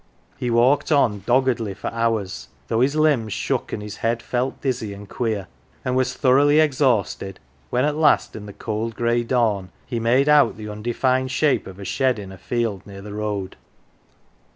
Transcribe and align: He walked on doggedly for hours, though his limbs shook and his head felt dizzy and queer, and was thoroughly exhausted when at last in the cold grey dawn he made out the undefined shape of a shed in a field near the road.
He 0.35 0.49
walked 0.49 0.91
on 0.91 1.21
doggedly 1.27 1.75
for 1.75 1.91
hours, 1.91 2.47
though 2.69 2.81
his 2.81 2.95
limbs 2.95 3.33
shook 3.33 3.71
and 3.71 3.83
his 3.83 3.97
head 3.97 4.23
felt 4.23 4.59
dizzy 4.59 4.95
and 4.95 5.07
queer, 5.07 5.45
and 5.85 5.95
was 5.95 6.15
thoroughly 6.15 6.59
exhausted 6.59 7.39
when 7.69 7.85
at 7.85 7.95
last 7.95 8.35
in 8.35 8.47
the 8.47 8.51
cold 8.53 8.95
grey 8.95 9.23
dawn 9.23 9.69
he 9.85 9.99
made 9.99 10.27
out 10.27 10.57
the 10.57 10.67
undefined 10.69 11.29
shape 11.29 11.67
of 11.67 11.77
a 11.77 11.85
shed 11.85 12.17
in 12.17 12.31
a 12.31 12.37
field 12.39 12.83
near 12.87 13.03
the 13.03 13.13
road. 13.13 13.55